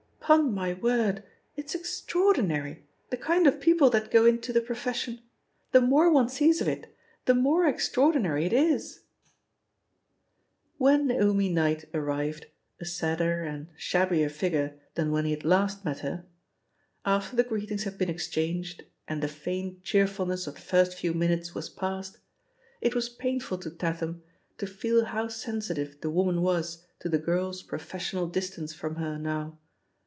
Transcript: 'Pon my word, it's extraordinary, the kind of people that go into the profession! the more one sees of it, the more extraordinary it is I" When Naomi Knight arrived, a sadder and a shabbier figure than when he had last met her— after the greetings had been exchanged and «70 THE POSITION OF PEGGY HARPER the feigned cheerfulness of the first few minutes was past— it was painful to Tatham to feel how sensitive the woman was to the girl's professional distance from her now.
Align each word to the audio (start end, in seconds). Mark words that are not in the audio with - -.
'Pon 0.33 0.53
my 0.53 0.73
word, 0.75 1.23
it's 1.57 1.75
extraordinary, 1.75 2.85
the 3.09 3.17
kind 3.17 3.45
of 3.47 3.59
people 3.59 3.89
that 3.89 4.09
go 4.09 4.25
into 4.25 4.53
the 4.53 4.61
profession! 4.61 5.19
the 5.73 5.81
more 5.81 6.09
one 6.09 6.29
sees 6.29 6.61
of 6.61 6.69
it, 6.69 6.95
the 7.25 7.33
more 7.33 7.67
extraordinary 7.67 8.45
it 8.45 8.53
is 8.53 9.01
I" 9.25 9.29
When 10.77 11.07
Naomi 11.07 11.49
Knight 11.51 11.83
arrived, 11.93 12.45
a 12.79 12.85
sadder 12.85 13.43
and 13.43 13.67
a 13.67 13.77
shabbier 13.77 14.29
figure 14.29 14.79
than 14.95 15.11
when 15.11 15.25
he 15.25 15.31
had 15.31 15.43
last 15.43 15.83
met 15.83 15.99
her— 15.99 16.23
after 17.05 17.35
the 17.35 17.43
greetings 17.43 17.83
had 17.83 17.97
been 17.97 18.09
exchanged 18.09 18.85
and 19.09 19.19
«70 19.21 19.21
THE 19.23 19.27
POSITION 19.27 19.27
OF 19.27 19.27
PEGGY 19.27 19.27
HARPER 19.27 19.27
the 19.27 19.41
feigned 19.43 19.83
cheerfulness 20.07 20.47
of 20.47 20.55
the 20.55 20.61
first 20.61 20.97
few 20.97 21.13
minutes 21.13 21.53
was 21.53 21.67
past— 21.67 22.19
it 22.79 22.95
was 22.95 23.09
painful 23.09 23.57
to 23.57 23.69
Tatham 23.69 24.23
to 24.59 24.65
feel 24.65 25.03
how 25.03 25.27
sensitive 25.27 25.99
the 25.99 26.09
woman 26.09 26.41
was 26.41 26.85
to 26.99 27.09
the 27.09 27.19
girl's 27.19 27.61
professional 27.63 28.27
distance 28.27 28.73
from 28.73 28.95
her 28.95 29.17
now. 29.17 29.57